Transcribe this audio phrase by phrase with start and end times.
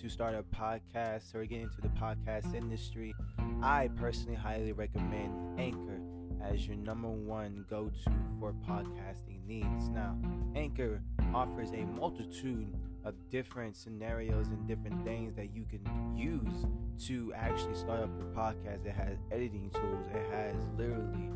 [0.00, 3.14] to start a podcast or get into the podcast industry,
[3.62, 6.00] I personally highly recommend Anchor
[6.42, 9.88] as your number one go to for podcasting needs.
[9.90, 10.16] Now,
[10.56, 11.00] Anchor
[11.32, 12.74] offers a multitude
[13.04, 16.66] of different scenarios and different things that you can use
[17.06, 18.84] to actually start up your podcast.
[18.86, 21.30] It has editing tools, it has literally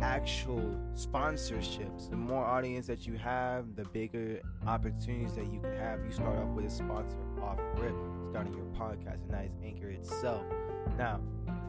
[0.00, 2.10] actual sponsorships.
[2.10, 6.04] The more audience that you have, the bigger opportunities that you can have.
[6.04, 7.94] You start off with a sponsor off rip,
[8.30, 10.42] starting your podcast, and that is Anchor itself.
[10.98, 11.20] Now,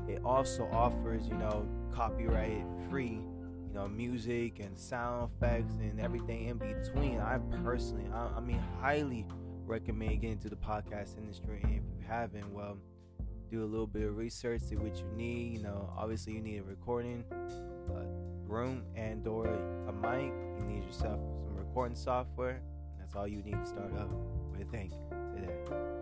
[0.08, 3.22] it also offers, you know, copyright free,
[3.68, 7.20] you know, music and sound effects and everything in between.
[7.20, 9.26] I personally, I, I mean, highly
[9.66, 11.62] recommend getting into the podcast industry.
[11.64, 12.78] And if you haven't, well,
[13.52, 15.58] do a little bit of research, see what you need.
[15.58, 20.32] You know, obviously you need a recording a room and or a mic.
[20.58, 22.62] You need yourself some recording software.
[22.98, 24.10] That's all you need to start up
[24.58, 24.96] with Anchor
[25.36, 26.01] today.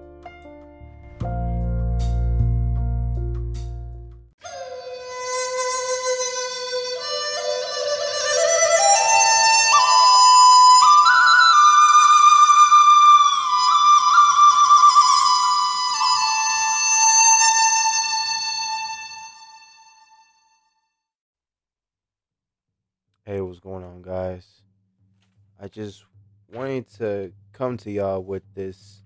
[25.71, 26.05] Just
[26.51, 29.03] wanted to come to y'all with this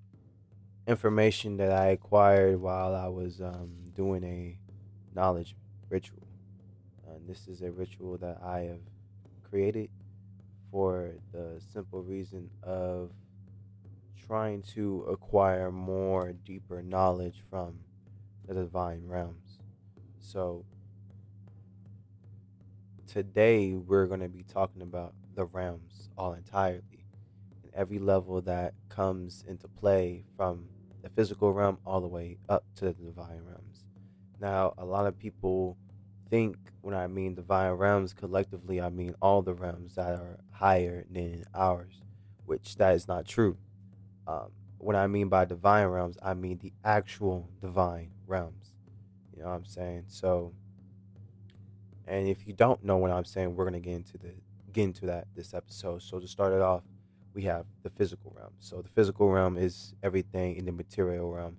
[0.88, 4.58] information that I acquired while I was um, doing a
[5.16, 5.56] knowledge
[5.90, 6.24] ritual.
[7.28, 8.82] This is a ritual that I have
[9.50, 9.90] created
[10.72, 13.12] for the simple reason of
[14.28, 17.80] trying to acquire more deeper knowledge from
[18.48, 19.60] the divine realms.
[20.20, 20.66] So,
[23.08, 27.06] today we're going to be talking about the realms all entirely
[27.64, 30.68] and every level that comes into play from
[31.02, 33.84] the physical realm all the way up to the divine realms.
[34.40, 35.78] Now, a lot of people
[36.30, 41.06] think when I mean divine realms collectively, I mean all the realms that are higher
[41.12, 42.02] than ours,
[42.46, 43.58] which that is not true.
[44.28, 48.74] Um, what I mean by divine realms, I mean the actual divine realms.
[49.36, 50.06] You know what I'm saying?
[50.08, 50.54] So,
[52.06, 54.34] and if you don't know what I'm saying, we're gonna get into the
[54.74, 56.02] get into that this episode.
[56.02, 56.84] So to start it off,
[57.34, 58.54] we have the physical realm.
[58.60, 61.58] So the physical realm is everything in the material realm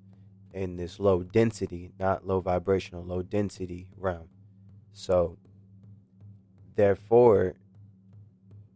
[0.53, 4.29] in this low density, not low vibrational, low density realm.
[4.93, 5.39] So
[6.77, 7.55] therefore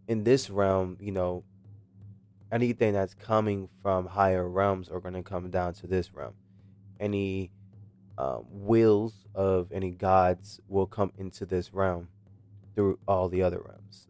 [0.08, 1.44] in this realm, you know,
[2.50, 6.34] anything that's coming from higher realms are going to come down to this realm.
[6.98, 7.50] Any
[8.16, 12.08] um, wills of any gods will come into this realm
[12.74, 14.08] through all the other realms.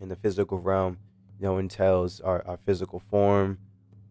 [0.00, 0.98] In the physical realm,
[1.38, 3.58] you know, entails our, our physical form,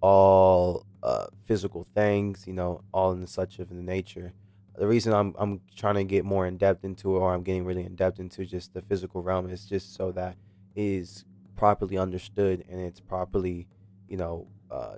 [0.01, 4.33] all uh, physical things, you know, all in such of the nature.
[4.77, 7.65] The reason I'm I'm trying to get more in depth into it, or I'm getting
[7.65, 10.37] really in depth into just the physical realm, is just so that
[10.75, 13.67] is properly understood and it's properly,
[14.07, 14.95] you know, uh,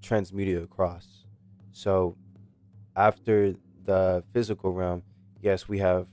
[0.00, 1.24] transmuted across.
[1.72, 2.16] So
[2.96, 3.54] after
[3.84, 5.02] the physical realm,
[5.42, 6.06] yes, we have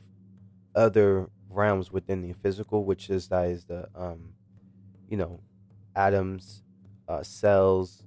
[0.75, 4.34] other realms within the physical, which is that is the um,
[5.10, 5.40] you know,
[5.96, 6.64] atoms,
[7.08, 8.04] uh, cells,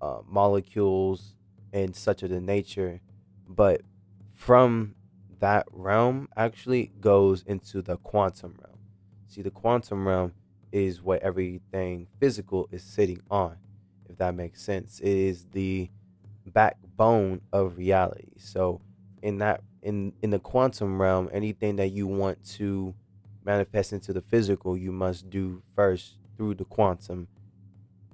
[0.00, 1.34] uh, molecules,
[1.72, 3.00] and such of the nature.
[3.48, 3.82] But
[4.34, 4.94] from
[5.40, 8.78] that realm actually goes into the quantum realm.
[9.28, 10.32] See, the quantum realm
[10.72, 13.56] is what everything physical is sitting on,
[14.08, 15.00] if that makes sense.
[15.00, 15.90] It is the
[16.46, 18.32] backbone of reality.
[18.36, 18.80] So
[19.22, 22.94] in that in in the quantum realm, anything that you want to
[23.44, 27.28] manifest into the physical, you must do first through the quantum.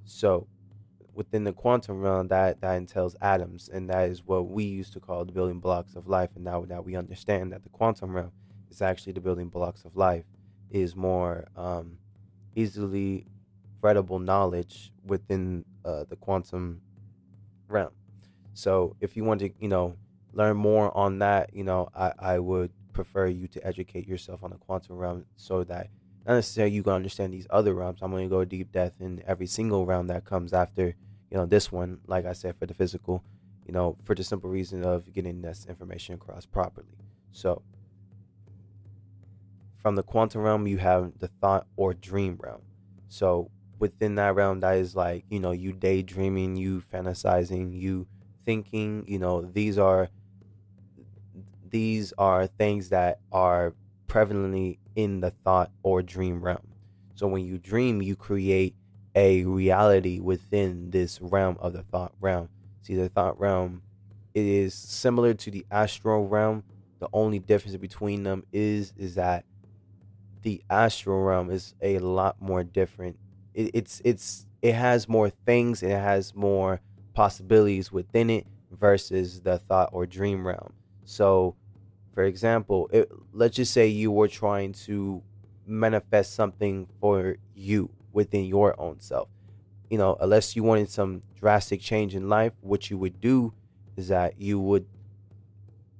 [0.05, 0.47] So
[1.15, 5.01] within the quantum realm that that entails atoms and that is what we used to
[5.01, 8.33] call the building blocks of life and now that we understand that the quantum realm
[8.71, 10.25] is actually the building blocks of life
[10.71, 11.99] is more um,
[12.57, 13.27] easily
[13.83, 16.81] readable knowledge within uh, the quantum
[17.69, 17.93] realm
[18.55, 19.97] so if you want to, you know,
[20.33, 24.51] learn more on that, you know, I, I would prefer you to educate yourself on
[24.51, 25.89] the quantum realm so that
[26.27, 28.01] not necessarily you can understand these other realms.
[28.03, 30.95] I'm going to go deep depth in every single realm that comes after,
[31.31, 33.25] you know, this one, like I said, for the physical,
[33.67, 36.99] you know, for the simple reason of getting this information across properly.
[37.33, 37.63] So
[39.79, 42.63] from the quantum realm, you have the thought or dream realm.
[43.09, 48.07] So within that realm, that is like, you know, you daydreaming, you fantasizing, you
[48.45, 50.09] thinking you know these are
[51.73, 53.75] these are things that are
[54.07, 56.69] prevalently in the thought or dream realm
[57.15, 58.75] so when you dream you create
[59.15, 62.49] a reality within this realm of the thought realm.
[62.83, 63.83] See, the thought realm
[64.35, 66.65] it is similar to the astral realm.
[67.01, 69.45] The only difference between them is is that
[70.43, 73.19] the astral realm is a lot more different.
[73.55, 76.81] It, it's it's it has more things and it has more
[77.13, 80.73] possibilities within it versus the thought or dream realm.
[81.05, 81.57] So,
[82.15, 85.23] for example, it, let's just say you were trying to
[85.67, 89.29] manifest something for you within your own self.
[89.91, 93.53] You know, unless you wanted some drastic change in life, what you would do
[93.97, 94.87] is that you would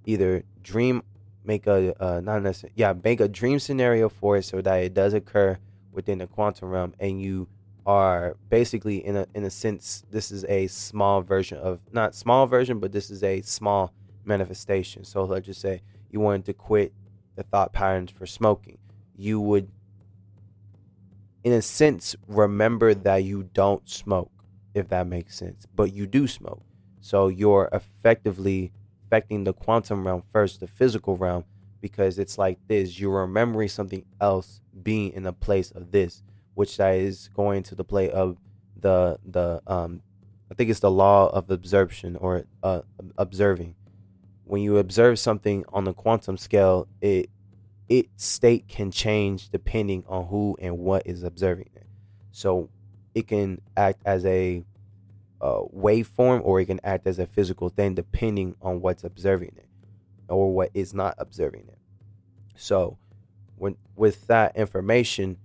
[0.07, 1.03] either dream,
[1.45, 4.95] make a uh, not necessarily, yeah, make a dream scenario for it so that it
[4.95, 5.59] does occur
[5.93, 7.49] within the quantum realm, and you
[7.85, 12.47] are basically in a in a sense this is a small version of not small
[12.47, 13.93] version, but this is a small
[14.25, 15.05] manifestation.
[15.05, 15.83] So let's just say
[16.13, 16.93] you wanted to quit
[17.35, 18.79] the thought patterns for smoking,
[19.17, 19.69] you would
[21.45, 24.31] in a sense, remember that you don't smoke,
[24.75, 26.63] if that makes sense, but you do smoke.
[27.01, 28.73] So you're effectively
[29.07, 31.45] affecting the quantum realm first, the physical realm,
[31.81, 36.23] because it's like this you're remembering something else being in a place of this,
[36.55, 38.39] which that is going to the play of
[38.77, 40.01] the, the, um,
[40.51, 42.83] I think it's the law of absorption or uh,
[43.19, 43.75] observing.
[44.45, 47.31] When you observe something on the quantum scale, it
[47.89, 51.87] its state can change depending on who and what is observing it.
[52.31, 52.71] So
[53.15, 54.65] it can act as a
[55.41, 59.69] uh, waveform or it can act as a physical thing depending on what's observing it
[60.29, 61.79] or what is not observing it.
[62.55, 62.97] So
[63.57, 65.37] when with that information,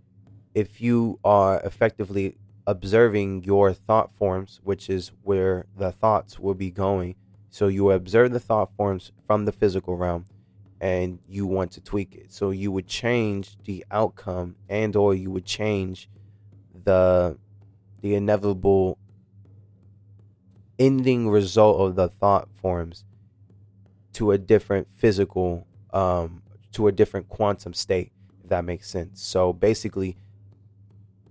[0.54, 6.72] if you are effectively observing your thought forms, which is where the thoughts will be
[6.72, 7.16] going,
[7.58, 10.26] so you observe the thought forms from the physical realm
[10.80, 12.32] and you want to tweak it.
[12.32, 16.08] So you would change the outcome and or you would change
[16.84, 17.36] the
[18.02, 19.00] the inevitable
[20.78, 23.06] ending result of the thought forms
[24.14, 26.44] to a different physical um
[26.74, 28.12] to a different quantum state
[28.44, 29.20] if that makes sense.
[29.20, 30.16] So basically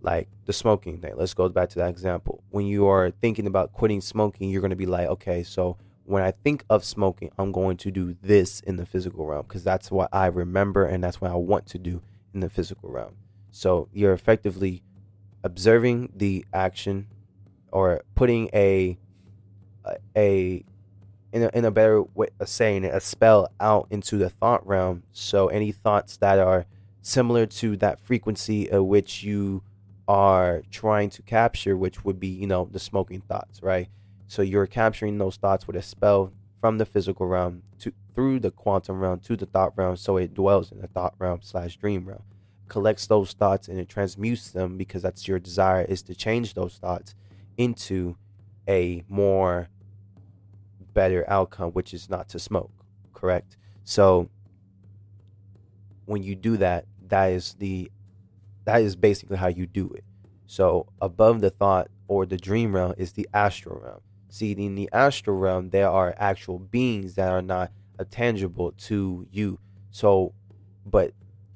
[0.03, 1.13] like the smoking thing.
[1.17, 2.43] Let's go back to that example.
[2.51, 5.77] When you are thinking about quitting smoking, you're going to be like, okay, so
[6.07, 9.65] when I think of smoking, I'm going to do this in the physical realm because
[9.65, 13.17] that's what I remember and that's what I want to do in the physical realm.
[13.51, 14.83] So you're effectively
[15.43, 17.09] observing the action
[17.73, 18.99] or putting a
[20.17, 20.65] a
[21.33, 25.03] in a, in a better way saying a spell out into the thought realm.
[25.13, 26.67] So any thoughts that are
[27.03, 29.63] similar to that frequency of which you
[30.09, 33.89] are trying to capture, which would be, you know, the smoking thoughts, right?
[34.29, 38.51] So you're capturing those thoughts with a spell from the physical realm to through the
[38.51, 42.09] quantum realm to the thought realm, so it dwells in the thought realm slash dream
[42.09, 42.23] realm.
[42.69, 46.77] Collects those thoughts and it transmutes them because that's your desire is to change those
[46.77, 47.15] thoughts
[47.57, 48.17] into
[48.69, 49.69] a more
[50.93, 52.73] better outcome, which is not to smoke.
[53.13, 53.57] Correct.
[53.85, 54.29] So
[56.07, 57.91] when you do that, that is the
[58.65, 60.05] that is basically how you do it.
[60.47, 64.01] So above the thought or the dream realm is the astral realm.
[64.37, 67.73] See, in the astral realm, there are actual beings that are not
[68.11, 69.59] tangible to you.
[69.91, 70.35] So,
[70.85, 71.15] but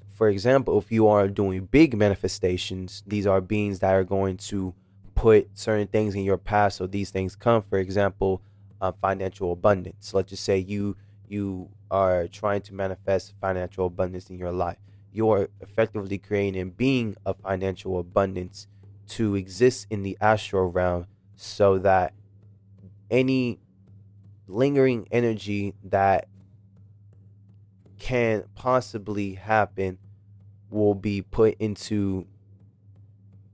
[0.09, 4.73] for example, if you are doing big manifestations, these are beings that are going to
[5.15, 7.63] put certain things in your path so these things come.
[7.69, 8.41] For example,
[8.81, 10.15] uh, financial abundance.
[10.15, 10.97] Let's just say you
[11.29, 14.79] you are trying to manifest financial abundance in your life.
[15.13, 18.69] You are effectively creating a being of financial abundance
[19.09, 22.15] to exist in the astral realm so that
[23.11, 23.59] any
[24.47, 26.29] lingering energy that
[27.99, 29.99] can possibly happen
[30.71, 32.27] will be put into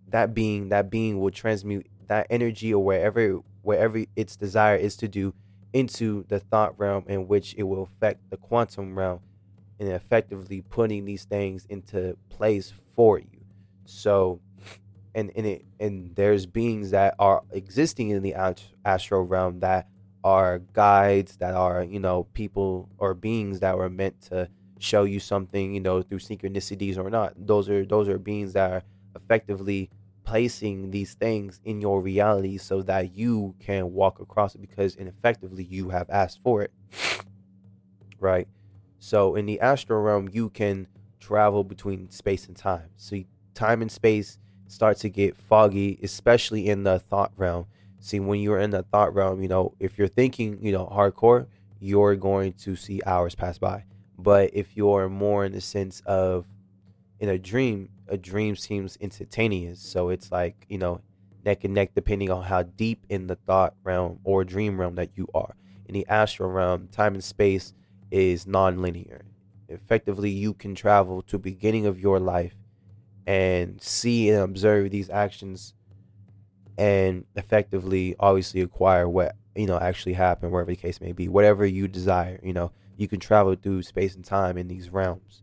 [0.09, 5.09] that being that being will transmute that energy or wherever wherever its desire is to
[5.09, 5.35] do
[5.73, 9.21] into the thought realm in which it will affect the quantum realm
[9.79, 13.45] and effectively putting these things into place for you.
[13.85, 14.41] So
[15.17, 18.35] and and it and there's beings that are existing in the
[18.85, 19.89] astral realm that
[20.23, 25.19] are guides that are you know people or beings that were meant to show you
[25.19, 27.33] something you know through synchronicities or not.
[27.37, 28.83] Those are those are beings that are
[29.17, 29.91] effectively
[30.25, 35.65] placing these things in your reality so that you can walk across it because effectively
[35.65, 36.73] you have asked for it
[38.21, 38.49] right?
[38.99, 40.89] So in the astral realm you can
[41.21, 42.91] travel between space and time.
[42.97, 47.67] See time and space start to get foggy, especially in the thought realm.
[48.01, 51.47] See, when you're in the thought realm, you know, if you're thinking, you know, hardcore,
[51.81, 53.85] you're going to see hours pass by.
[54.19, 56.47] But if you're more in the sense of
[57.21, 59.81] in a dream, a dream seems instantaneous.
[59.81, 61.01] So it's like, you know,
[61.45, 65.11] neck and neck depending on how deep in the thought realm or dream realm that
[65.17, 65.55] you are.
[65.87, 67.73] In the astral realm, time and space
[68.11, 69.23] is non-linear.
[69.69, 72.55] Effectively, you can travel to beginning of your life
[73.27, 75.75] and see and observe these actions
[76.79, 81.67] and effectively obviously acquire what you know actually happened wherever the case may be whatever
[81.67, 82.71] you desire you know.
[82.99, 85.43] You can travel through space and time in these realms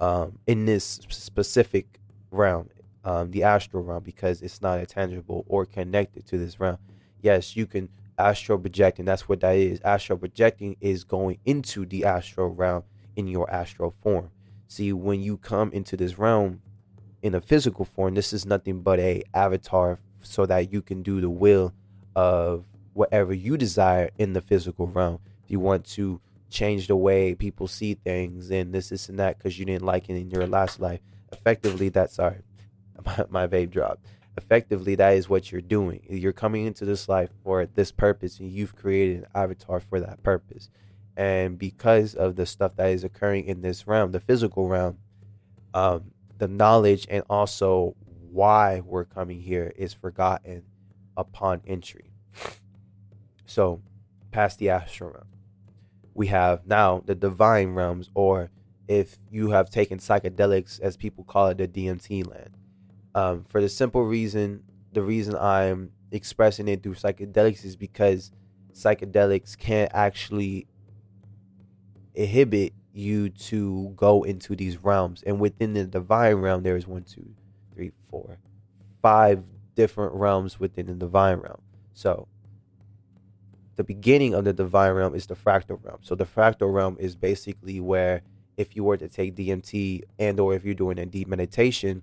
[0.00, 2.00] um, in this specific
[2.32, 2.70] realm
[3.04, 6.78] um, the astral realm because it's not tangible or connected to this realm.
[7.22, 9.80] Yes you can astral projecting that's what that is.
[9.82, 12.82] Astral projecting is going into the astral realm
[13.14, 14.30] in your astral form.
[14.66, 16.62] See when you come into this realm
[17.22, 21.20] in a physical form this is nothing but a avatar so that you can do
[21.20, 21.72] the will
[22.14, 25.20] of whatever you desire in the physical realm.
[25.44, 26.20] If you want to
[26.50, 30.08] change the way people see things and this, this, and that because you didn't like
[30.08, 31.00] it in your last life,
[31.32, 32.42] effectively, that's sorry,
[33.04, 34.04] my, my vape dropped.
[34.36, 36.00] Effectively, that is what you're doing.
[36.08, 40.22] You're coming into this life for this purpose, and you've created an avatar for that
[40.22, 40.70] purpose.
[41.16, 44.98] And because of the stuff that is occurring in this realm, the physical realm,
[45.74, 47.94] um, the knowledge and also
[48.30, 50.62] why we're coming here is forgotten
[51.16, 52.12] upon entry.
[53.46, 53.82] So,
[54.30, 55.26] past the astral realm,
[56.14, 58.50] we have now the divine realms, or
[58.86, 62.56] if you have taken psychedelics, as people call it, the DMT land.
[63.14, 68.30] Um, for the simple reason, the reason I'm expressing it through psychedelics is because
[68.72, 70.66] psychedelics can't actually
[72.14, 75.22] inhibit you to go into these realms.
[75.24, 77.34] And within the divine realm, there is one, two,
[77.74, 78.38] three, four,
[79.00, 81.60] five different realms within the divine realm.
[81.92, 82.26] So
[83.76, 85.98] the beginning of the divine realm is the fractal realm.
[86.02, 88.22] So the fractal realm is basically where
[88.56, 92.02] if you were to take DMT and or if you're doing a deep meditation,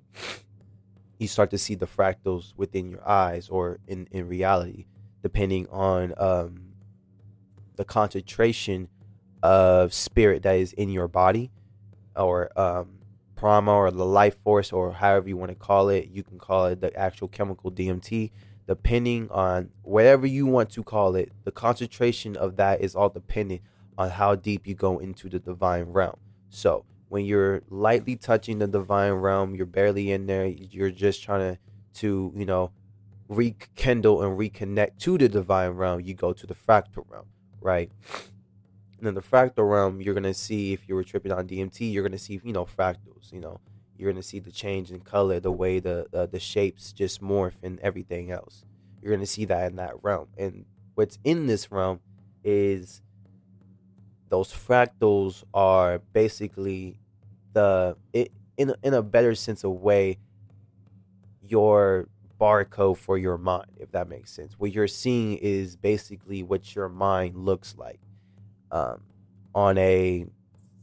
[1.19, 4.85] you start to see the fractals within your eyes or in, in reality,
[5.21, 6.61] depending on um,
[7.75, 8.87] the concentration
[9.43, 11.51] of spirit that is in your body
[12.15, 12.99] or um,
[13.35, 16.09] prana or the life force or however you want to call it.
[16.09, 18.31] You can call it the actual chemical DMT,
[18.67, 21.31] depending on whatever you want to call it.
[21.43, 23.61] The concentration of that is all dependent
[23.97, 26.17] on how deep you go into the divine realm.
[26.49, 30.45] So when you're lightly touching the divine realm, you're barely in there.
[30.45, 31.59] You're just trying to,
[32.01, 32.71] to you know,
[33.27, 36.01] rekindle and reconnect to the divine realm.
[36.01, 37.27] You go to the fractal realm,
[37.61, 37.91] right?
[39.01, 42.17] In the fractal realm, you're gonna see if you were tripping on DMT, you're gonna
[42.17, 43.31] see you know fractals.
[43.31, 43.59] You know,
[43.97, 47.55] you're gonna see the change in color, the way the uh, the shapes just morph,
[47.63, 48.65] and everything else.
[49.01, 50.27] You're gonna see that in that realm.
[50.37, 51.99] And what's in this realm
[52.43, 53.01] is
[54.29, 56.99] those fractals are basically
[57.53, 60.17] the it, in in a better sense of way
[61.41, 62.07] your
[62.39, 66.89] barcode for your mind if that makes sense what you're seeing is basically what your
[66.89, 67.99] mind looks like
[68.71, 69.01] um,
[69.53, 70.25] on a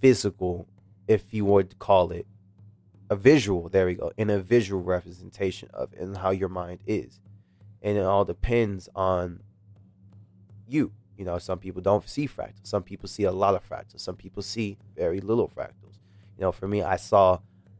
[0.00, 0.66] physical,
[1.06, 2.26] if you would call it,
[3.10, 3.68] a visual.
[3.68, 7.20] There we go, in a visual representation of and how your mind is,
[7.82, 9.40] and it all depends on
[10.66, 10.92] you.
[11.18, 12.64] You know, some people don't see fractals.
[12.64, 14.00] Some people see a lot of fractals.
[14.00, 16.00] Some people see very little fractals.
[16.36, 17.38] You know, for me, I saw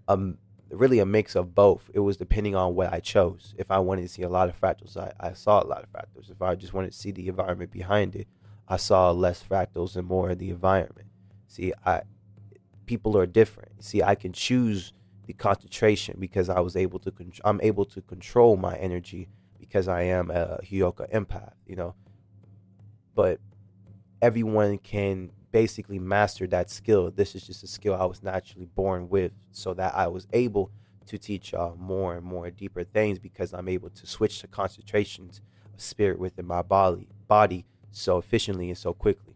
[0.09, 0.39] um
[0.71, 1.91] really a mix of both.
[1.93, 3.55] It was depending on what I chose.
[3.59, 5.93] If I wanted to see a lot of fractals, I, I saw a lot of
[5.93, 6.31] fractals.
[6.31, 8.27] If I just wanted to see the environment behind it,
[8.73, 11.09] I saw less fractals and more of the environment.
[11.47, 12.05] See, I
[12.87, 13.85] people are different.
[13.85, 14.95] See, I can choose
[15.27, 17.11] the concentration because I was able to.
[17.11, 19.29] Con- I'm able to control my energy
[19.61, 21.53] because I am a Heyoka empath.
[21.67, 21.95] You know,
[23.15, 23.41] but
[24.23, 27.11] everyone can basically master that skill.
[27.11, 30.71] This is just a skill I was naturally born with, so that I was able
[31.09, 35.43] to teach y'all more and more deeper things because I'm able to switch the concentrations
[35.75, 39.35] of spirit within my body body so efficiently and so quickly.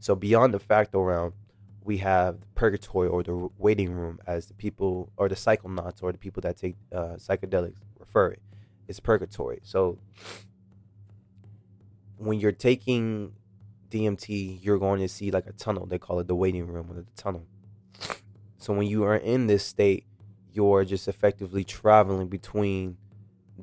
[0.00, 1.32] So beyond the fractal realm,
[1.82, 6.18] we have purgatory or the waiting room, as the people or the psychonauts or the
[6.18, 8.42] people that take uh, psychedelics refer it.
[8.86, 9.60] It's purgatory.
[9.62, 9.98] So
[12.18, 13.32] when you're taking
[13.90, 15.86] DMT, you're going to see like a tunnel.
[15.86, 17.46] They call it the waiting room or the tunnel.
[18.58, 20.04] So when you are in this state,
[20.52, 22.96] you're just effectively traveling between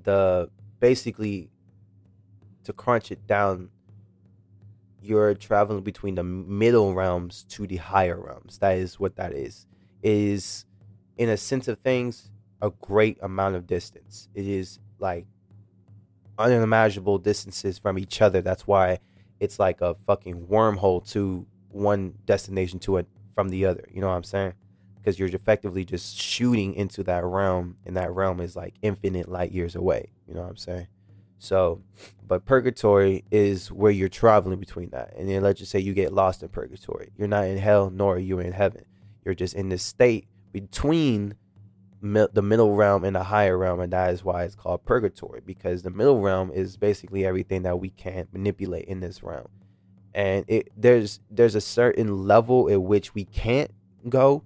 [0.03, 1.49] the basically
[2.63, 3.69] to crunch it down
[5.05, 8.57] you're traveling between the middle realms to the higher realms.
[8.57, 9.67] That is what that is.
[10.01, 10.65] It is,
[11.17, 12.31] in a sense of things,
[12.61, 14.29] a great amount of distance.
[14.33, 15.27] It is like
[16.37, 18.41] unimaginable distances from each other.
[18.41, 18.99] That's why
[19.39, 23.85] it's like a fucking wormhole to one destination to it from the other.
[23.91, 24.53] You know what I'm saying?
[24.95, 29.51] Because you're effectively just shooting into that realm, and that realm is like infinite light
[29.51, 30.09] years away.
[30.27, 30.87] You know what I'm saying?
[31.37, 31.81] So,
[32.27, 35.13] but purgatory is where you're traveling between that.
[35.15, 37.11] And then let's just say you get lost in purgatory.
[37.17, 38.85] You're not in hell, nor are you in heaven.
[39.23, 41.35] You're just in this state between
[42.01, 45.81] the middle realm and the higher realm, and that is why it's called purgatory because
[45.81, 49.47] the middle realm is basically everything that we can't manipulate in this realm,
[50.13, 53.71] and it there's there's a certain level at which we can't
[54.07, 54.43] go,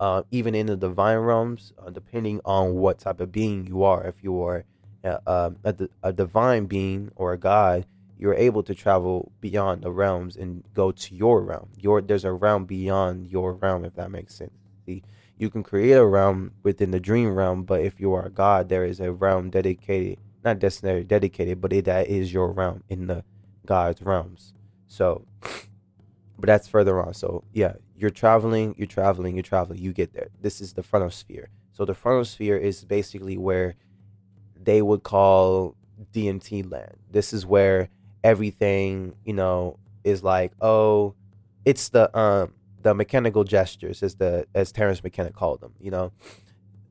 [0.00, 4.04] uh, even in the divine realms, uh, depending on what type of being you are.
[4.04, 4.64] If you are
[5.08, 7.86] uh, um, a, a divine being or a god,
[8.18, 11.70] you're able to travel beyond the realms and go to your realm.
[11.78, 14.52] Your there's a realm beyond your realm, if that makes sense.
[14.86, 15.02] See
[15.38, 18.68] you can create a realm within the dream realm, but if you are a god,
[18.68, 23.06] there is a realm dedicated, not necessarily dedicated, but it, that is your realm in
[23.06, 23.24] the
[23.64, 24.52] God's realms.
[24.88, 25.24] So,
[26.38, 27.14] but that's further on.
[27.14, 30.28] So, yeah, you're traveling, you're traveling, you're traveling, you get there.
[30.40, 31.46] This is the frontosphere.
[31.72, 33.76] So, the frontosphere is basically where
[34.68, 35.74] they would call
[36.12, 36.98] DMT land.
[37.10, 37.88] This is where
[38.22, 41.14] everything, you know, is like, oh,
[41.64, 45.72] it's the um the mechanical gestures, as the as Terence McKenna called them.
[45.80, 46.12] You know,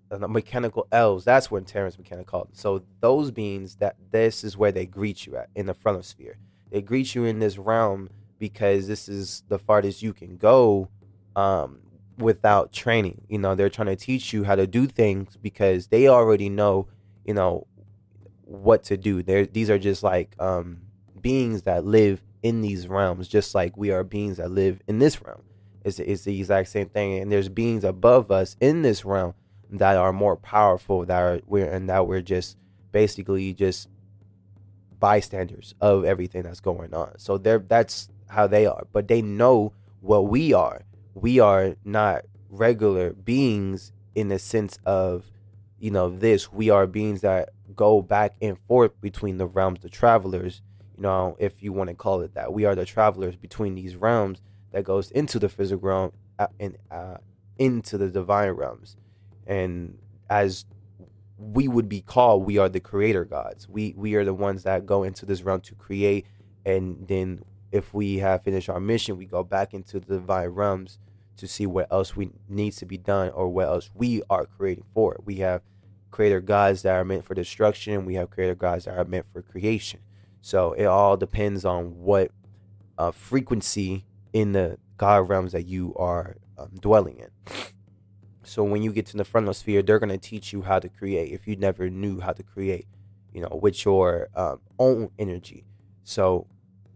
[0.09, 1.23] the mechanical elves.
[1.23, 2.55] That's what Terence McKenna called them.
[2.55, 6.37] So those beings, that this is where they greet you at in the frontosphere.
[6.71, 10.89] They greet you in this realm because this is the farthest you can go
[11.35, 11.77] um,
[12.17, 13.21] without training.
[13.29, 16.87] You know, they're trying to teach you how to do things because they already know,
[17.27, 17.67] you know,
[18.43, 19.21] what to do.
[19.21, 20.79] There, these are just like um,
[21.21, 25.21] beings that live in these realms, just like we are beings that live in this
[25.21, 25.43] realm.
[25.83, 27.19] It's, it's the exact same thing.
[27.19, 29.33] And there's beings above us in this realm
[29.69, 32.57] that are more powerful that are we're and that we're just
[32.93, 33.89] basically just
[34.97, 37.19] bystanders of everything that's going on.
[37.19, 38.87] So they're that's how they are.
[38.93, 40.83] But they know what we are.
[41.13, 45.29] We are not regular beings in the sense of,
[45.79, 46.51] you know, this.
[46.51, 50.61] We are beings that go back and forth between the realms, the travelers,
[50.95, 52.53] you know, if you want to call it that.
[52.53, 56.77] We are the travelers between these realms that goes into the physical realm uh, and
[56.91, 57.17] uh,
[57.57, 58.97] into the divine realms.
[59.45, 59.97] And
[60.29, 60.65] as
[61.37, 63.69] we would be called, we are the creator gods.
[63.69, 66.25] We we are the ones that go into this realm to create,
[66.65, 70.97] and then if we have finished our mission, we go back into the divine realms
[71.37, 74.85] to see what else we needs to be done or what else we are creating
[74.93, 75.19] for.
[75.23, 75.61] We have
[76.11, 78.05] creator gods that are meant for destruction.
[78.05, 79.99] We have creator gods that are meant for creation.
[80.41, 82.31] So it all depends on what
[82.97, 87.29] uh, frequency in the God realms that you are um, dwelling in.
[88.43, 91.33] So when you get to the frontosphere, they're going to teach you how to create
[91.33, 92.87] if you never knew how to create,
[93.33, 95.65] you know, with your um, own energy.
[96.03, 96.47] So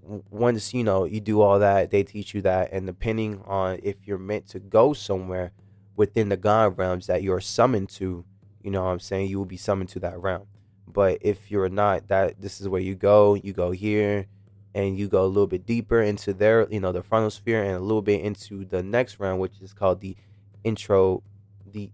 [0.03, 3.95] once you know you do all that, they teach you that, and depending on if
[4.05, 5.51] you're meant to go somewhere
[5.95, 8.25] within the God realms that you're summoned to,
[8.61, 10.47] you know, what I'm saying you will be summoned to that realm.
[10.87, 13.35] But if you're not, that this is where you go.
[13.35, 14.27] You go here
[14.73, 17.75] and you go a little bit deeper into their, you know, the frontal sphere and
[17.75, 20.15] a little bit into the next realm, which is called the
[20.63, 21.23] intro,
[21.65, 21.91] the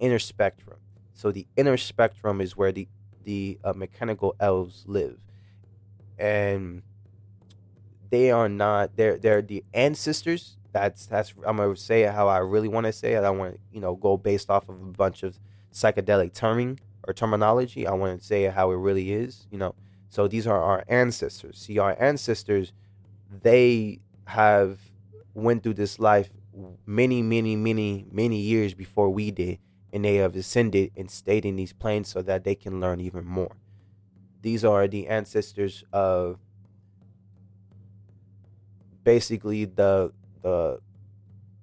[0.00, 0.78] inner spectrum.
[1.14, 2.88] So the inner spectrum is where the
[3.24, 5.18] the uh, mechanical elves live,
[6.18, 6.82] and
[8.10, 8.96] they are not.
[8.96, 10.56] They're they're the ancestors.
[10.72, 11.34] That's that's.
[11.46, 13.24] I'm gonna say it how I really want to say it.
[13.24, 15.38] I want to you know go based off of a bunch of
[15.72, 17.86] psychedelic terming or terminology.
[17.86, 19.46] I want to say it how it really is.
[19.50, 19.74] You know
[20.08, 21.58] so these are our ancestors.
[21.58, 22.72] See, our ancestors,
[23.42, 24.80] they have
[25.34, 26.30] went through this life
[26.86, 29.58] many, many, many, many years before we did,
[29.92, 33.24] and they have ascended and stayed in these planes so that they can learn even
[33.24, 33.56] more.
[34.40, 36.38] These are the ancestors of
[39.08, 40.78] basically the the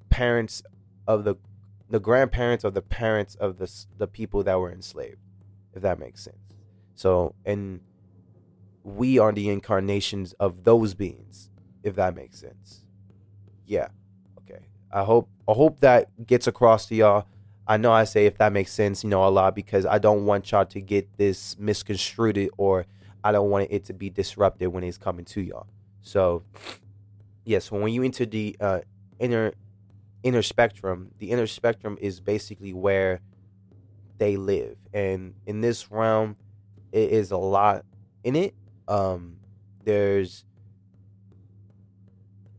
[0.10, 0.64] parents
[1.06, 1.36] of the
[1.92, 5.20] the grandparents of the parents of the the people that were enslaved,
[5.76, 6.40] if that makes sense.
[6.96, 7.82] So and
[8.84, 11.52] we are the incarnations of those beings,
[11.84, 12.82] if that makes sense.
[13.68, 13.90] Yeah.
[14.40, 14.66] Okay.
[14.92, 17.28] I hope I hope that gets across to y'all.
[17.68, 20.26] I know I say if that makes sense, you know, a lot because I don't
[20.26, 22.88] want y'all to get this misconstrued or
[23.24, 25.68] I don't want it to be disrupted when it's coming to y'all.
[26.02, 26.44] So,
[27.46, 28.80] yeah, so when you enter the uh,
[29.20, 29.54] inner
[30.24, 33.22] inner spectrum, the inner spectrum is basically where
[34.18, 36.36] they live, and in this realm,
[36.92, 37.86] it is a lot
[38.24, 38.56] in it
[38.88, 39.38] um,
[39.84, 40.46] there's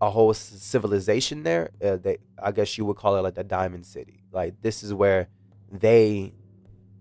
[0.01, 1.70] a whole civilization there.
[1.83, 4.25] Uh, they, I guess you would call it like the Diamond City.
[4.33, 5.29] Like this is where
[5.70, 6.35] they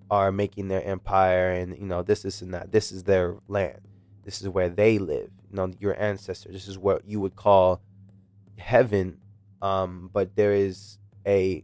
[0.10, 2.71] are making their empire, and you know this is and that.
[2.71, 3.82] This is their land.
[4.24, 5.30] This is where they live.
[5.56, 6.54] Know your ancestors.
[6.54, 7.82] This is what you would call
[8.58, 9.20] heaven.
[9.62, 11.63] Um, but there is a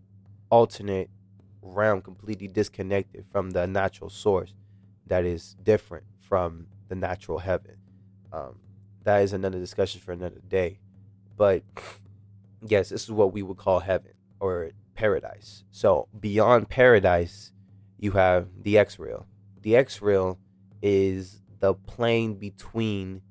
[0.49, 1.09] alternate
[1.61, 4.53] realm completely disconnected from the natural source
[5.07, 7.75] that is different from the natural heaven.
[8.33, 8.59] Um,
[9.03, 10.79] that is another discussion for another day.
[11.35, 11.63] But
[12.65, 15.63] yes, this is what we would call heaven or paradise.
[15.71, 17.51] So beyond paradise,
[17.99, 19.27] you have the X real.
[19.61, 20.39] The X real
[20.81, 23.21] is the plane between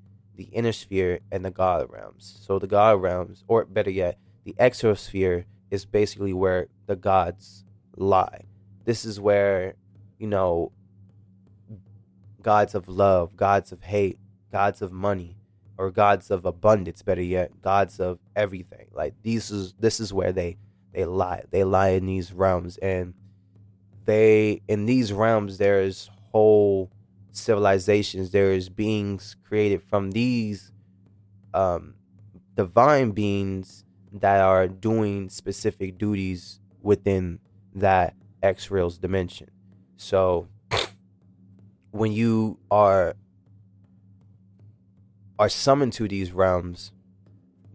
[0.40, 2.40] the inner sphere and the God realms.
[2.46, 8.46] So the God realms, or better yet, the exosphere is basically where the gods lie.
[8.86, 9.74] This is where,
[10.18, 10.72] you know,
[12.40, 14.18] gods of love, gods of hate,
[14.50, 15.36] gods of money,
[15.76, 18.86] or gods of abundance, better yet, gods of everything.
[18.94, 20.56] Like these is this is where they
[20.94, 21.44] they lie.
[21.50, 23.12] They lie in these realms and
[24.06, 26.90] they in these realms there's whole
[27.32, 30.72] civilizations, there is beings created from these
[31.52, 31.94] um
[32.54, 37.38] divine beings that are doing specific duties within
[37.74, 39.50] that X Real's dimension.
[39.96, 40.48] So
[41.90, 43.14] when you are
[45.38, 46.92] are summoned to these realms,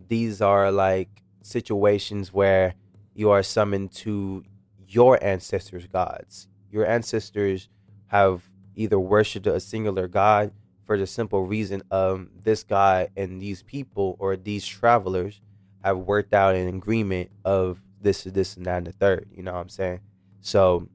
[0.08, 2.76] these are like situations where
[3.16, 4.44] you are summoned to
[4.88, 6.48] your ancestors' gods.
[6.70, 7.70] Your ancestors
[8.08, 10.52] have either worshipped a singular god
[10.86, 15.42] for the simple reason of this god and these people or these travelers
[15.84, 19.28] have worked out an agreement of this, this, and that, and the third.
[19.36, 20.00] You know what I'm saying?
[20.42, 20.88] So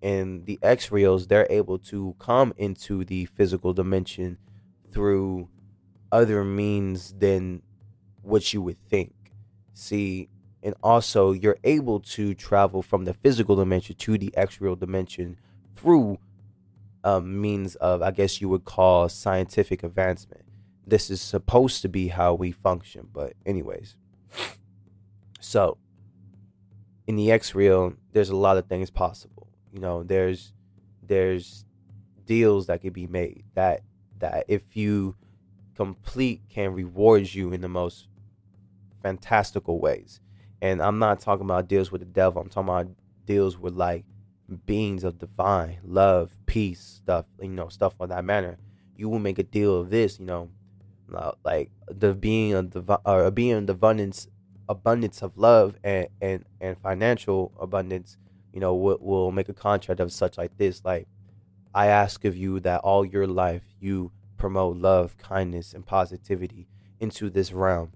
[0.00, 4.38] in the X reals, they're able to come into the physical dimension
[4.90, 5.48] through
[6.10, 7.62] other means than
[8.22, 9.12] what you would think.
[9.74, 10.28] See,
[10.62, 15.38] and also you're able to travel from the physical dimension to the X real dimension
[15.76, 16.18] through
[17.08, 20.44] um, means of, I guess you would call scientific advancement.
[20.86, 23.96] This is supposed to be how we function, but anyways.
[25.40, 25.78] So,
[27.06, 29.48] in the X real, there's a lot of things possible.
[29.72, 30.52] You know, there's
[31.02, 31.64] there's
[32.26, 33.82] deals that could be made that
[34.18, 35.16] that if you
[35.74, 38.08] complete can reward you in the most
[39.02, 40.20] fantastical ways.
[40.60, 42.42] And I'm not talking about deals with the devil.
[42.42, 42.88] I'm talking about
[43.24, 44.04] deals with like
[44.66, 48.58] beings of divine love, peace, stuff, you know, stuff of that manner.
[48.96, 50.50] You will make a deal of this, you know,
[51.14, 54.28] uh, like the being of the or a being of abundance
[54.68, 58.16] abundance of love and, and, and financial abundance,
[58.52, 60.82] you know, will, will make a contract of such like this.
[60.84, 61.08] Like,
[61.74, 66.68] I ask of you that all your life you promote love, kindness, and positivity
[67.00, 67.92] into this realm.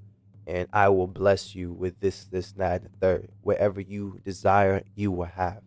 [0.47, 3.29] And I will bless you with this, this, that, and the third.
[3.43, 5.63] Whatever you desire, you will have.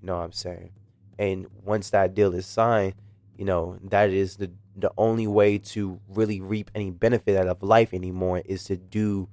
[0.00, 0.70] You know what I'm saying?
[1.18, 2.94] And once that deal is signed,
[3.36, 7.62] you know, that is the the only way to really reap any benefit out of
[7.62, 9.28] life anymore is to do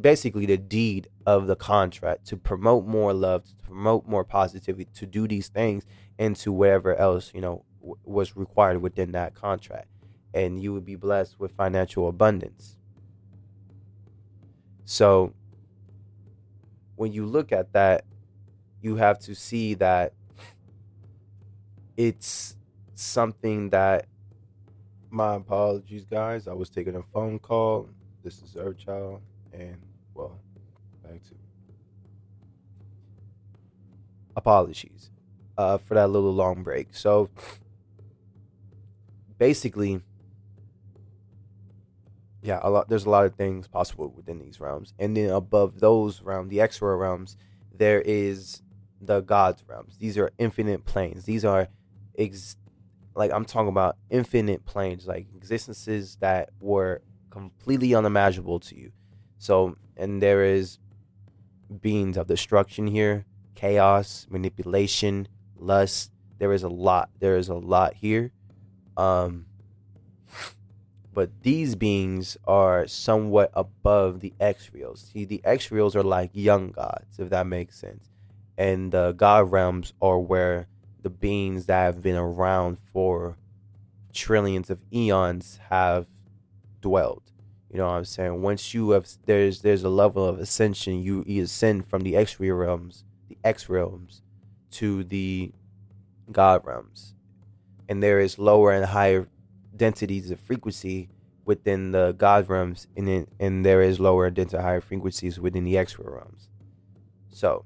[0.00, 5.06] basically the deed of the contract to promote more love, to promote more positivity, to
[5.06, 5.84] do these things,
[6.18, 7.64] and to whatever else you know
[8.04, 9.88] was required within that contract,
[10.32, 12.76] and you would be blessed with financial abundance.
[14.84, 15.34] So,
[16.96, 18.04] when you look at that,
[18.84, 20.12] you have to see that
[21.96, 22.56] it's
[22.94, 24.06] something that.
[25.10, 26.48] My apologies, guys.
[26.48, 27.88] I was taking a phone call.
[28.24, 29.20] This is Earthchild
[29.52, 29.76] and
[30.12, 30.40] well,
[31.04, 31.34] back to
[34.36, 35.10] apologies
[35.56, 36.88] uh, for that little long break.
[36.90, 37.30] So
[39.38, 40.02] basically,
[42.42, 42.88] yeah, a lot.
[42.88, 46.60] There's a lot of things possible within these realms, and then above those realms, the
[46.60, 47.36] extra realms,
[47.72, 48.63] there is
[49.06, 49.96] the gods realms.
[49.98, 51.24] These are infinite planes.
[51.24, 51.68] These are
[52.18, 52.56] ex-
[53.14, 58.92] like I'm talking about infinite planes, like existences that were completely unimaginable to you.
[59.38, 60.78] So, and there is
[61.80, 66.10] beings of destruction here, chaos, manipulation, lust.
[66.38, 67.10] There is a lot.
[67.20, 68.32] There is a lot here.
[68.96, 69.46] Um,
[71.12, 75.10] but these beings are somewhat above the X reals.
[75.12, 78.10] See, the X reals are like young gods, if that makes sense.
[78.56, 80.68] And the God realms are where
[81.02, 83.36] the beings that have been around for
[84.12, 86.06] trillions of eons have
[86.80, 87.22] dwelled.
[87.70, 88.40] You know what I'm saying?
[88.40, 92.50] Once you have there's there's a level of ascension, you, you ascend from the X-ray
[92.50, 94.22] realms, the X realms,
[94.72, 95.50] to the
[96.30, 97.14] God realms,
[97.88, 99.26] and there is lower and higher
[99.76, 101.08] densities of frequency
[101.44, 105.76] within the God realms, and then, and there is lower and higher frequencies within the
[105.76, 106.48] X-ray realms.
[107.28, 107.64] So,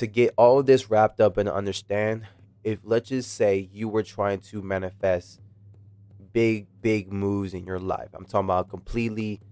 [0.00, 2.26] to get all this wrapped up and understand,
[2.64, 5.40] if let's just say you were trying to manifest
[6.32, 8.08] big, big moves in your life.
[8.14, 9.42] I'm talking about completely,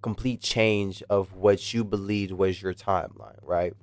[0.00, 3.74] complete change of what you believed was your timeline, right?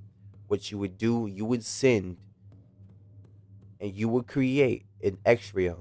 [0.48, 2.18] What you would do, you would send
[3.80, 5.78] and you would create an extrio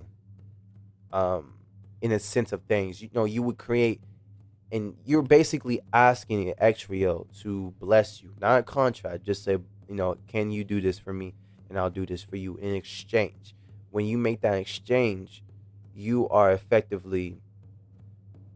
[1.10, 1.54] um
[2.02, 4.02] in a sense of things you know you would create
[4.70, 9.56] and you're basically asking an extrio to bless you not a contract just say
[9.88, 11.34] you know can you do this for me?
[11.68, 13.54] And i'll do this for you in exchange.
[13.90, 15.42] When you make that exchange
[15.94, 17.38] you are effectively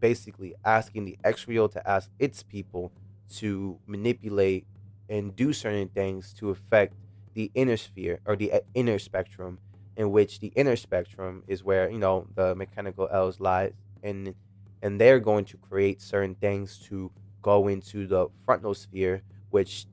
[0.01, 2.93] basically asking the extrio to ask its people
[3.29, 4.67] to manipulate
[5.09, 6.95] and do certain things to affect
[7.35, 9.59] the inner sphere or the uh, inner spectrum
[9.97, 14.35] in which the inner spectrum is where you know the mechanical elves lies and
[14.83, 17.11] and they're going to create certain things to
[17.43, 19.87] go into the frontal sphere which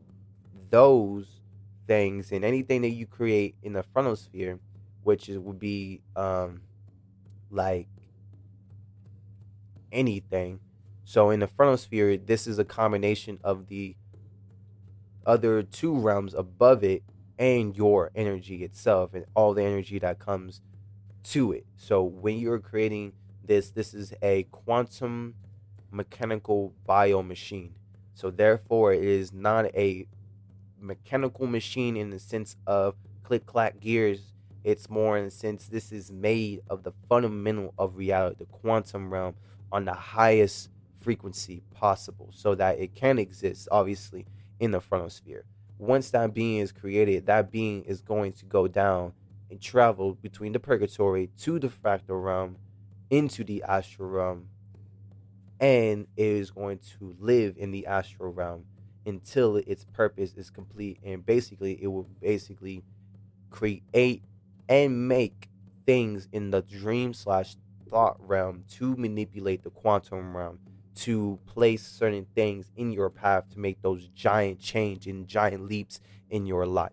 [0.69, 1.41] those
[1.87, 4.59] things and anything that you create in the frontal sphere
[5.03, 6.61] which is, would be um
[7.49, 7.87] like
[9.91, 10.59] anything
[11.05, 13.95] so in the frontal sphere this is a combination of the
[15.25, 17.03] other two realms above it
[17.37, 20.61] and your energy itself and all the energy that comes
[21.23, 21.65] to it.
[21.75, 25.35] So when you're creating this, this is a quantum
[25.91, 27.75] mechanical bio machine.
[28.13, 30.07] So therefore, it is not a
[30.79, 34.33] mechanical machine in the sense of click clack gears.
[34.63, 39.11] It's more in the sense this is made of the fundamental of reality, the quantum
[39.11, 39.35] realm
[39.71, 44.25] on the highest frequency possible, so that it can exist, obviously,
[44.59, 45.45] in the frontal sphere.
[45.77, 49.13] Once that being is created, that being is going to go down
[49.49, 52.57] and travel between the purgatory to the fractal realm,
[53.09, 54.47] into the astral realm,
[55.59, 58.65] and is going to live in the astral realm
[59.07, 60.99] until its purpose is complete.
[61.03, 62.83] And basically, it will basically
[63.49, 64.23] create
[64.69, 65.49] and make
[65.85, 67.55] things in the dream slash
[67.89, 70.59] thought realm to manipulate the quantum realm
[70.93, 75.99] to place certain things in your path to make those giant change and giant leaps
[76.29, 76.91] in your life.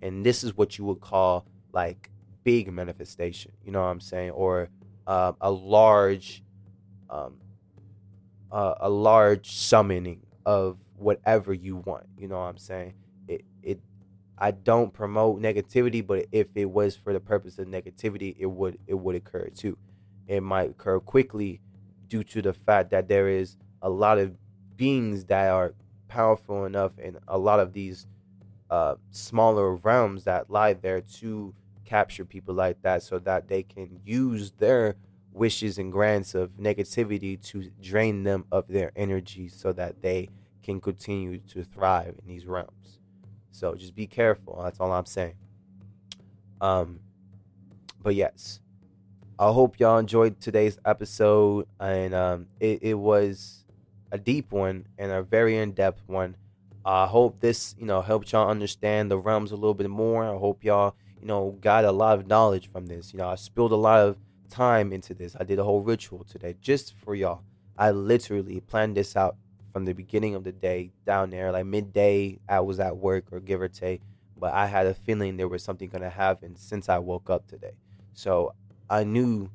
[0.00, 2.10] And this is what you would call like
[2.44, 4.30] big manifestation, you know what I'm saying?
[4.30, 4.68] Or
[5.06, 6.42] uh, a large,
[7.10, 7.38] um,
[8.50, 12.94] uh, a large summoning of whatever you want, you know what I'm saying?
[13.28, 13.80] It, it,
[14.38, 18.78] I don't promote negativity, but if it was for the purpose of negativity, it would,
[18.86, 19.76] it would occur too.
[20.26, 21.60] It might occur quickly
[22.08, 24.36] due to the fact that there is a lot of
[24.76, 25.74] beings that are
[26.08, 28.06] powerful enough and a lot of these
[28.70, 34.00] uh, smaller realms that lie there to capture people like that so that they can
[34.04, 34.96] use their
[35.32, 40.28] wishes and grants of negativity to drain them of their energy so that they
[40.62, 42.98] can continue to thrive in these realms.
[43.50, 44.60] So just be careful.
[44.62, 45.34] That's all I'm saying.
[46.60, 47.00] Um,
[48.02, 48.60] but yes,
[49.38, 53.64] I hope y'all enjoyed today's episode, and um, it, it was
[54.12, 56.36] a deep one and a very in depth one.
[56.84, 60.24] I hope this, you know, helped y'all understand the realms a little bit more.
[60.24, 63.12] I hope y'all, you know, got a lot of knowledge from this.
[63.12, 64.16] You know, I spilled a lot of
[64.50, 65.36] time into this.
[65.38, 67.42] I did a whole ritual today just for y'all.
[67.76, 69.36] I literally planned this out
[69.72, 72.38] from the beginning of the day down there, like midday.
[72.48, 74.02] I was at work or give or take,
[74.36, 77.74] but I had a feeling there was something gonna happen since I woke up today.
[78.12, 78.54] So
[78.88, 79.50] I knew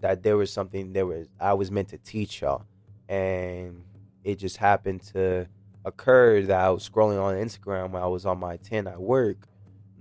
[0.00, 2.64] that there was something there was I was meant to teach y'all,
[3.08, 3.84] and
[4.24, 5.46] it just happened to
[5.84, 9.48] occur that I was scrolling on Instagram when I was on my 10 at work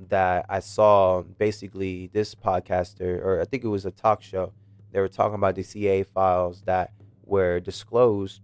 [0.10, 4.54] that I saw basically this podcaster or I think it was a talk show.
[4.92, 6.92] They were talking about the CA files that
[7.26, 8.42] were disclosed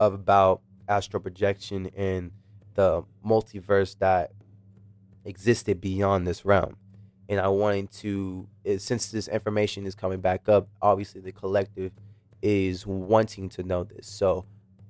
[0.00, 2.30] about astral projection and
[2.74, 4.32] the multiverse that
[5.24, 6.76] existed beyond this realm
[7.28, 11.92] and I wanted to since this information is coming back up, obviously the collective
[12.42, 14.06] is wanting to know this.
[14.06, 14.44] So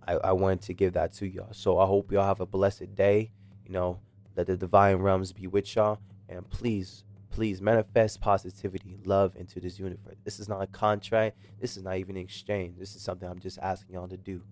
[0.06, 1.52] I, I wanted to give that to y'all.
[1.52, 3.30] So I hope y'all have a blessed day.
[3.64, 4.00] You know,
[4.36, 6.00] let the divine realms be with y'all.
[6.28, 10.16] And please, please manifest positivity, love into this universe.
[10.24, 11.38] This is not a contract.
[11.60, 12.76] This is not even an exchange.
[12.78, 14.42] This is something I'm just asking y'all to do.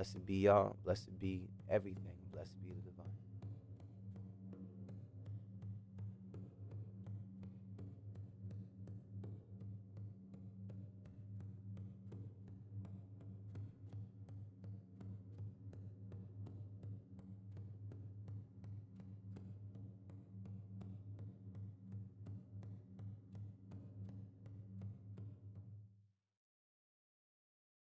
[0.00, 0.76] Blessed be y'all.
[0.82, 2.19] Blessed be everything.